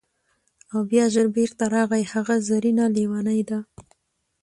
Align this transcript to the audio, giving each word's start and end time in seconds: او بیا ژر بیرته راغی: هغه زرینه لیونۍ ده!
او 0.73 0.77
بیا 0.89 1.05
ژر 1.13 1.27
بیرته 1.35 1.65
راغی: 1.73 2.03
هغه 2.13 2.35
زرینه 2.47 2.85
لیونۍ 2.95 3.41
ده! 3.49 3.59